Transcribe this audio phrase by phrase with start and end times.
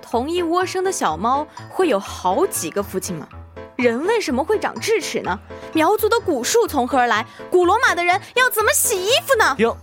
[0.00, 3.28] 同一窝生的小猫会有好几个父亲吗？
[3.76, 5.38] 人为什么会长智齿呢？
[5.72, 7.24] 苗族的古树从何而来？
[7.50, 9.54] 古罗马的人要怎么洗衣服呢？
[9.56, 9.74] 停！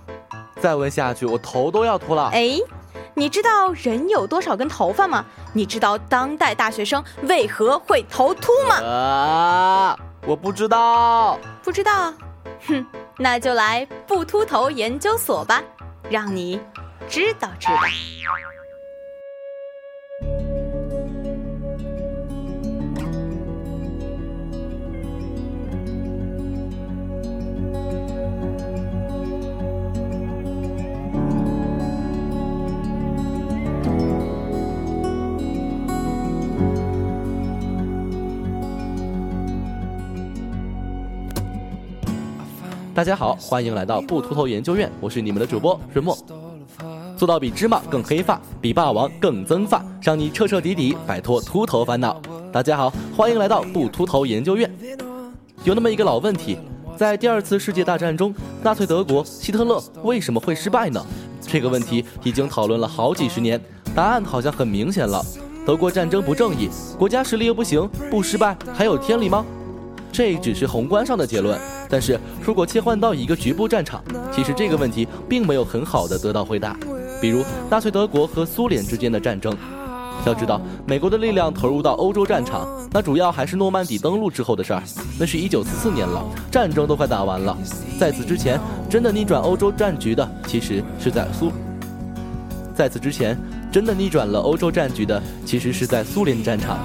[0.61, 2.29] 再问下去，我头都要秃了。
[2.33, 2.59] 哎，
[3.15, 5.25] 你知道人有多少根头发吗？
[5.54, 8.75] 你知道当代大学生为何会头秃吗？
[8.84, 11.39] 啊，我不知道。
[11.64, 12.14] 不知道？
[12.68, 12.86] 哼，
[13.18, 15.64] 那就来不秃头研究所吧，
[16.09, 16.59] 让你
[17.07, 17.78] 知道知道。
[42.97, 46.17] 大家好，欢迎来到不秃头研究院，我是你们的主播润墨。
[47.15, 52.20] 做到比芝麻更黑发，比霸王更增发，让你彻彻底底摆脱秃头烦恼。
[52.51, 54.67] 大家好，欢迎来到不秃头研究院。
[55.63, 56.57] 有那么一个老问题，
[56.98, 60.99] 在第二次世界大战中，纳粹德国希特勒为什么会失败呢？
[61.39, 63.61] 这个问题已经讨论了好几十年，
[63.93, 65.23] 答案好像很明显了：
[65.67, 66.67] 德国战争不正义，
[66.97, 69.45] 国家实力又不行，不失败还有天理吗？
[70.11, 71.59] 这只是宏观上的结论，
[71.90, 76.75] 但是如果切换到一个局部战场，其实这个问题并没有很好的得到回答。
[77.22, 79.56] 比如纳粹德国和苏联之间的战争，
[80.25, 84.84] 要知道，美国的力量投入到欧洲战场，那主要还是诺曼底登陆之后的事儿，
[85.19, 87.57] 那是一九四四年了，战争都快打完了。
[88.00, 88.59] 在此之前，
[88.90, 91.51] 真的逆转欧洲战局的，其实是在苏。
[92.75, 93.35] 在此之前，
[93.72, 96.78] 真的逆转了欧洲战局的，其实是在苏联战场。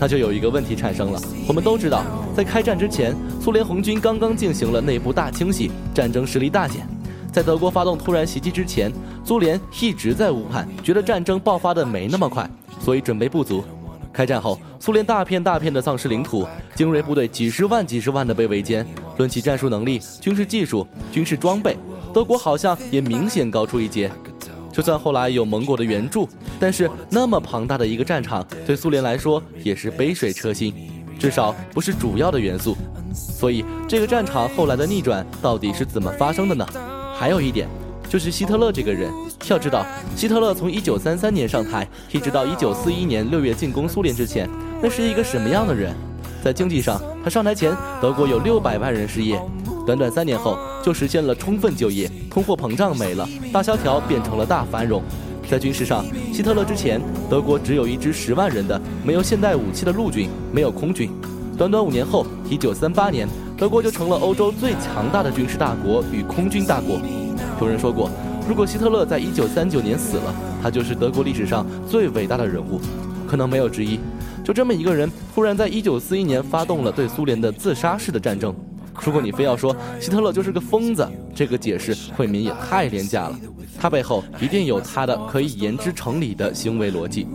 [0.00, 2.04] 那就有一个问题产生了，我们都知道。
[2.36, 6.86] 在开战之前，苏联红军刚刚进行了内部大清洗，战争实力大减。
[7.32, 8.92] 在德国发动突然袭击之前，
[9.24, 12.48] 苏联一直在误判，觉得战争爆发的没那么快，
[12.80, 13.62] 所以准备不足。
[14.12, 18.84] 开战后，苏联大片大片的丧失领土，精锐部队几十万几十万的被围歼。
[19.16, 21.76] 论起战术能力、军事技术、军事装备，
[22.14, 24.10] 德国好像也明显高出一截。
[24.78, 26.28] 就算后来有盟国的援助，
[26.60, 30.72] 但是那么庞大的一个战场，对苏联来说也是杯水车薪。
[31.18, 32.76] 至少不是主要的元素，
[33.12, 36.64] 所以这个战场后来的逆转到底是怎么发生的呢？
[37.12, 37.66] 还有一点，
[38.08, 39.12] 就是希特勒这个人。
[39.48, 39.84] 要知道，
[40.14, 44.48] 希特勒从一九三三年上台，一直到一九四一年六月进攻苏联之前，
[44.80, 45.92] 那是一个什么样的人？
[46.40, 49.42] 在经济上，他上台前，德国有六百万人失业，
[49.84, 55.02] 短短三年后就实现了充分就业，通货膨胀没了，大萧条变成了大繁荣。
[55.48, 57.00] 在军事上，希特勒之前，
[57.30, 61.10] 德国只有一支十万人的没有现代武器的陆军，没有空军。
[61.56, 67.00] 短短五年后，一九三八年，德国就成了欧洲最强大的军事大国与空军大国。
[67.60, 68.10] 有人说过，
[68.46, 72.78] 如果希特勒在一九三九年死了，他就是德国历史上最伟大的人物，
[73.26, 73.98] 可能没有之一。
[74.44, 78.54] 就这么一个人，突然在一九四一年发动了对苏联的自杀式的战争。
[79.02, 83.38] 如果你非要说希特勒就是个疯子，这个解释未免也太廉价了。
[83.80, 87.26] 他背后一定有他的可以言之成理的行为逻辑。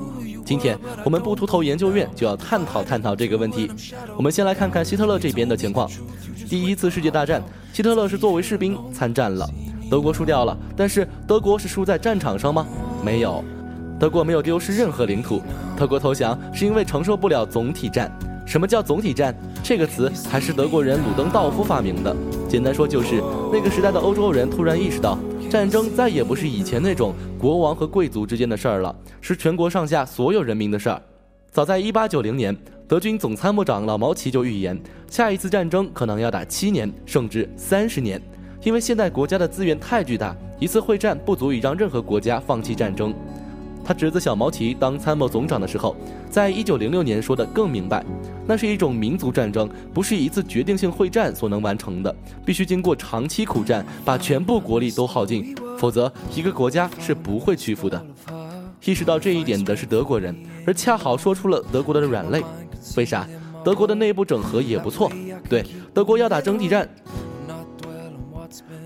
[0.45, 3.71] 今天我们不秃头研究院就要探讨探讨这个问题。
[4.17, 5.89] 我们先来看看希特勒这边的情况。
[6.49, 7.41] 第一次世界大战，
[7.71, 9.49] 希特勒是作为士兵参战了，
[9.89, 10.55] 德国输掉了。
[10.75, 12.67] 但是德国是输在战场上吗？
[13.03, 13.41] 没有，
[13.97, 15.41] 德国没有丢失任何领土。
[15.77, 18.11] 德国投降是因为承受不了总体战。
[18.53, 19.35] 什么叫总体战？
[19.63, 22.15] 这个词还是德国人鲁登道夫发明的。
[22.47, 23.19] 简单说就是
[23.51, 25.17] 那个时代的欧洲人突然意识到。
[25.49, 31.01] 战争再也不是以前那种国王和贵族之间的事儿了，是全国上下所有人民的事儿。
[31.49, 32.55] 早在1890年，
[32.87, 38.21] 德军总参谋长老毛奇就预言，下一次战争可能要打七年，甚至三十年，
[38.63, 43.11] 因为现代国家的资源太巨大，一次会战不足以让任何国家放弃战争。
[43.83, 45.95] 他侄子小毛奇当参谋总长的时候，
[46.29, 48.03] 在一九零六年说的更明白，
[48.47, 58.05] 那是一种民族战争，不是一次决定性会战所能完成的，必须经过长期苦战，把全部国力都耗尽，否则一个国家是不会屈服的。
[58.85, 60.35] 意识到这一点的是德国人，
[60.65, 62.43] 而恰好说出了德国的软肋。
[62.95, 63.27] 为啥？
[63.63, 65.09] 德国的内部整合也不错，
[65.47, 65.63] 对，
[65.93, 66.87] 德国要打整体战，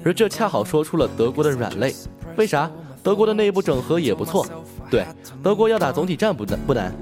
[0.04, 1.96] 而这恰好说出了德国的软肋。
[2.36, 2.70] 为啥？
[3.02, 4.46] 德国的内部整合也不错。
[4.90, 5.06] 对，
[5.44, 6.94] 德国要打总体战不难不难。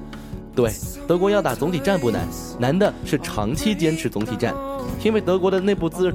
[0.56, 0.72] 对，
[1.06, 2.26] 德国要打总体战不难，
[2.58, 4.56] 难的是长期坚持总体战，
[5.04, 6.14] 因为德国的内部资，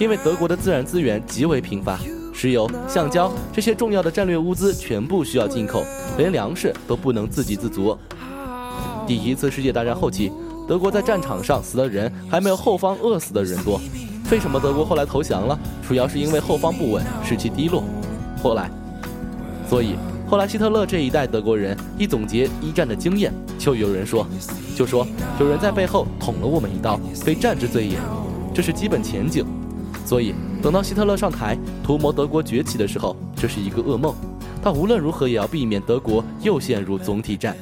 [0.00, 1.98] 因为德国的自然资源极为贫乏，
[2.32, 5.84] 石油、橡胶这些重要的战略物资全部需要进口，
[6.18, 7.96] 连粮食都不能自给自足。
[9.06, 10.32] 第一次世界大战后期，
[10.66, 13.80] 德国在战场上死的人还没有后方饿死的人多。
[14.32, 15.56] 为什么德国后来投降了？
[15.86, 17.84] 主要是因为后方不稳，士气低落。
[18.42, 18.68] 后来，
[19.70, 19.94] 所以。
[20.34, 24.26] 后来希特勒这一代德国人一总结一战的经验，就有人说，
[24.74, 25.06] 就说
[25.38, 27.96] 有人在背后捅了我们一刀，非战之罪也，
[28.52, 29.46] 这是基本前景。
[30.04, 34.12] 所以等到希特勒上台图谋德国崛起的时候，这是一个噩梦。
[34.60, 37.56] 他无论如何也要避免德国又陷入总体战。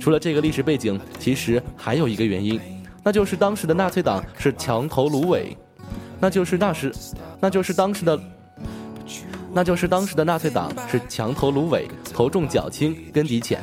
[0.00, 2.58] 除了这个历史背景，其实还有一个原因，
[3.04, 5.54] 那就是当时的纳粹党是墙头芦苇，
[6.18, 6.90] 那就是那时，
[7.38, 8.18] 那就是当时的，
[9.52, 13.60] 那就是当时的纳粹党是墙头芦苇，头重脚轻，根底浅。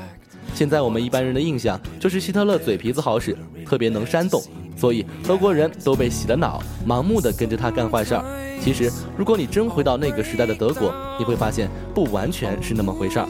[0.53, 4.41] 现在我们一般人的印象就是希特勒嘴皮子好使，特别能煽动，
[4.75, 8.23] 所以德国人都被洗了脑，盲目的跟着他干坏事儿。
[8.59, 13.27] 其实，如果你真回到那个时代的德国，你会发现不完全是那么回事儿。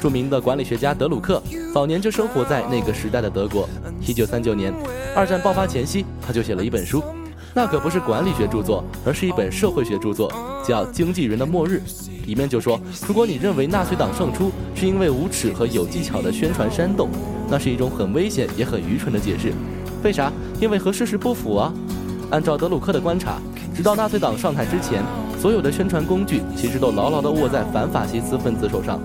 [0.00, 1.42] 著名的管理学家德鲁克
[1.72, 3.68] 早年就生活在那个时代的德国。
[4.06, 4.72] 一九三九年，
[5.14, 7.02] 二战爆发前夕，他就写了一本书，
[7.56, 10.28] 那可不是管理学著作，而是一本社会学著作，
[10.66, 11.80] 叫《经纪人的末日》。
[12.26, 17.08] 里面就说，如果你认为纳粹党胜出是因为无耻和有技巧的宣传煽动，
[17.48, 19.52] 那是一种很危险也很愚蠢的解释。
[20.02, 20.32] 为啥？
[20.60, 21.72] 因为和事实不符啊。
[22.30, 23.36] 按照德鲁克的观察，
[23.72, 25.04] 直到纳粹党上台之前，
[25.40, 28.98] 所有的宣传工具其实都牢牢地握在反法西斯分子手上，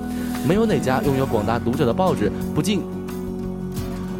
[0.47, 2.81] 没有哪家拥有广大读者的报纸不进，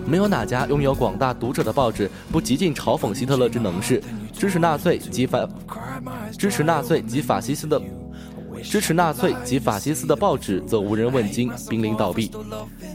[0.10, 4.02] 没有哪家拥有广大读者的报纸不极尽嘲讽希特勒之能事，
[4.34, 5.48] 支持纳粹及反
[6.38, 7.80] 支持纳粹及法西斯的。
[8.62, 12.30] 支持纳粹及法西斯的报纸则无人问津，濒临倒闭。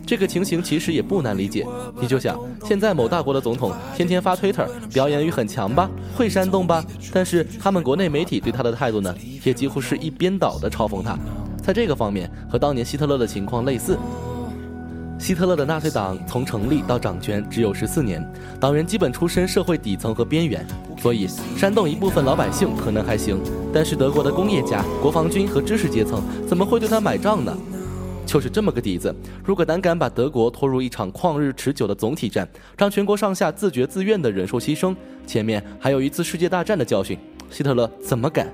[0.04, 1.66] 这个情形其实也不难理解。
[1.98, 6.84] 你就想，现在某大国的总统天天发推特，表演欲很强吧，会煽动吧？
[7.14, 11.18] 但是他们国内媒体对他的态度呢，也几乎是一边倒的嘲讽他。
[11.62, 13.98] 在这个方面，和当年希特勒的情况类似。
[15.24, 18.22] 希特勒的纳粹党从成立到掌权只有十四年，
[18.60, 20.66] 党员基本出身社会底层和边缘，
[20.98, 21.26] 所以
[21.56, 23.40] 煽动一部分老百姓可能还行。
[23.72, 27.56] 但是德国的工业家、国防军和知识阶层怎么会对他买账呢？
[28.26, 29.16] 就是这么个底子。
[29.42, 34.94] 如果胆敢把德国拖入一场旷日持久的总体战，让全国上下自觉自愿地忍受牺牲，
[35.26, 37.18] 前面还有一次世界大战的教训，
[37.48, 38.52] 希特勒怎么敢？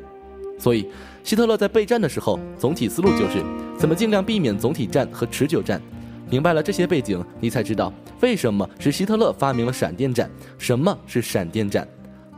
[0.57, 0.87] 所以，
[1.25, 3.43] 希特勒在备战的时候，总体思路就是
[3.77, 5.83] 怎么尽量避免总体战和持久战。
[6.31, 10.31] 明白了这些背景，你才知道为什么是希特勒发明了闪电战。
[10.57, 11.87] 什么是闪电战？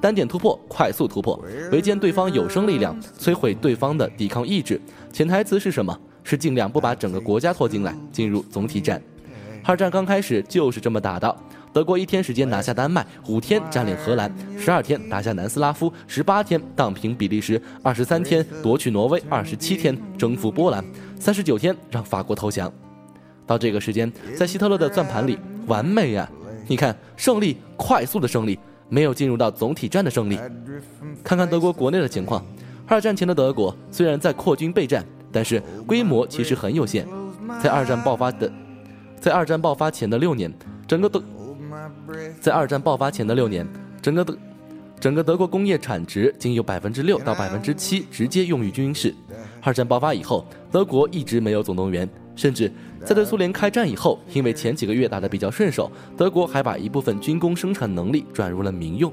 [0.00, 1.40] 单点突破，快速突破，
[1.70, 4.80] 围歼对方有生力量，摧毁对方的抵抗意志。
[5.12, 5.96] 潜台词是什么？
[6.24, 9.00] 是尽量不把整个国家拖进来，进入总体战。
[9.62, 11.36] 二战刚开始就是这么打的。
[11.72, 20.84] 德国一天时间拿下丹麦，五天占领荷兰，十二天拿下南斯拉夫，十八天荡平比利时，二十三天夺取挪威，二十七天征服波兰，
[21.18, 22.72] 三十九天让法国投降。
[23.52, 26.26] 到这个时间，在希特勒的算盘里，完美呀！
[26.68, 28.58] 你看，胜利，快速的胜利，
[28.88, 30.38] 没有进入到总体战的胜利。
[31.22, 32.42] 看看德国国内的情况，
[32.86, 37.06] 二战前的德国虽然在扩军备战，但是规模其实很有限。
[37.62, 38.50] 在二战爆发的，
[39.20, 40.50] 在二战爆发前的六年，
[40.88, 41.22] 整个德，
[42.40, 43.68] 在二战爆发前的六年，
[44.00, 44.34] 整个德，
[44.98, 49.14] 整个德国工业产值仅有百分之六到百分之七直接用于军事。
[49.60, 52.08] 二战爆发以后，德国一直没有总动员。
[52.34, 52.72] 甚至
[53.04, 59.12] 在对苏联开战以后，因为前几个月打得比较顺手，德国还把一部分军工生产能力转入了民用。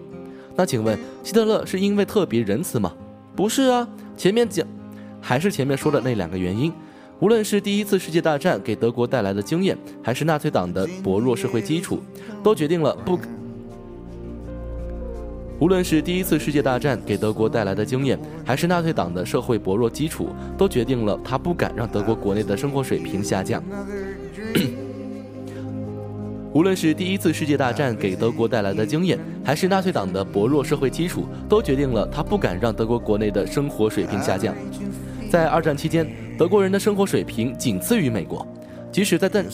[0.56, 2.94] 那请问，希特勒是因为特别仁慈吗？
[3.36, 4.68] 不是啊，前面讲，
[5.20, 6.72] 还是前面说的那两个原因。
[7.20, 12.00] 无论是第一次世界大战给德国带来的经验，还是纳粹党的薄弱社会基础，
[12.44, 13.20] 都决定了不。
[15.60, 23.62] 无论是第一次世界大战给德国带来的经验，还是纳粹党的社会薄弱基础，都决定了他不敢让德国国内的生活水平下降。
[26.54, 34.56] 无论是第一次世界大战给德国带来的经验，还是纳粹党的薄弱社会基础，都决定了他不敢让德国国内的生活水平下降。
[35.30, 38.48] 在二战期间，德国人的生活水平仅次于美国，
[38.94, 39.46] 即使在战，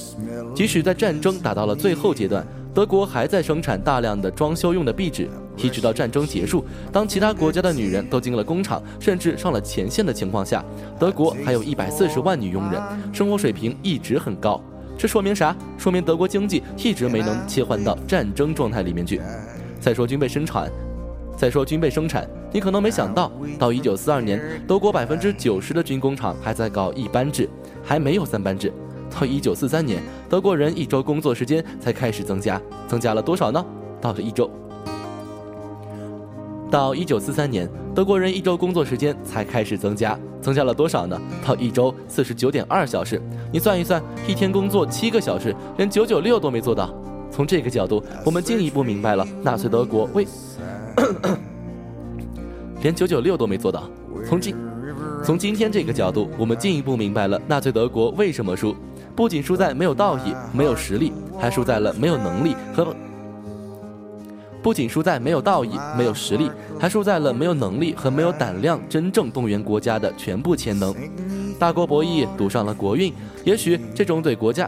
[0.53, 2.45] 即使在战争打到了最后阶段。
[2.75, 10.63] 德国还在生产大量的装修用的壁纸，一直到战争结束，当其他国家的女人都进了工厂，甚至上了前线的情况下，
[11.00, 12.81] 德国还有一百四十万女佣人，
[13.13, 14.62] 生活水平一直很高。
[14.97, 15.55] 这说明啥？
[15.77, 19.21] 说明德国经济一直没能切换到战争状态里面去。
[19.79, 20.71] 再说军备生产，
[21.38, 27.50] 再说军备生产，你可能没想到，到一九四二年，德国百分之九十的军工厂还在搞一班制，
[27.83, 28.71] 还没有三班制。
[29.09, 33.63] 到一九四三年，德国人一周工作时间才开始增加，增加了多少呢？
[34.01, 34.50] 到了一周。
[36.75, 41.17] 到一九四三年，德国人一周工作时间才开始增加，增加了多少呢？
[41.48, 43.22] 到一周四十九点二小时。
[43.50, 46.94] 你算一算，一天工作七个小时，连九九六都没做到。
[47.32, 50.27] 从这个角度，我们进一步明白了纳粹德国为
[52.84, 53.89] 连九九六都没做到。
[54.27, 54.53] 从这。
[55.24, 58.75] 从今天这个角度，我们进一步明白了纳粹德国为什么输，
[59.15, 62.94] 不仅输在没有道义、没有实力，还输在了没有能力和。
[64.65, 70.91] 不仅输在没有道义、没有实力，还输在了没有能力和没有胆量真正动员国家的全部潜能。
[71.60, 74.67] 大国博弈赌上了国运，也许这种对国家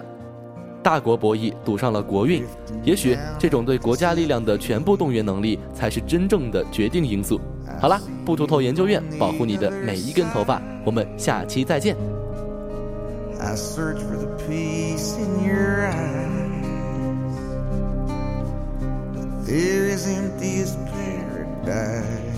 [0.83, 2.43] 大国博弈赌上了国运，
[2.83, 7.41] 也许这种对国家力量的全部动员能力才是真正的决定因素。
[7.81, 11.97] 好了，不秃头研究院保护你的每一根头发，我们下期再见。
[13.41, 16.46] I search for the peace in your eyes.
[19.47, 22.37] They're empty as paradise.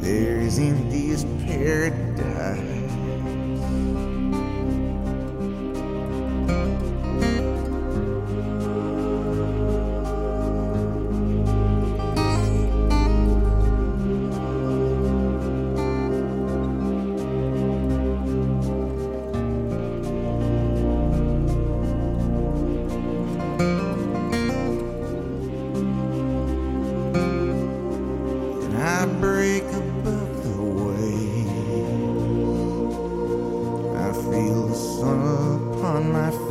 [0.00, 2.79] They're empty as paradise.
[36.00, 36.49] on my